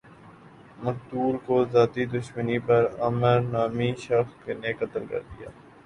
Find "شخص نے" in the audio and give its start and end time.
3.99-4.71